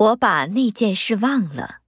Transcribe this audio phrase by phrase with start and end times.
[0.00, 1.79] 我把那件事忘了。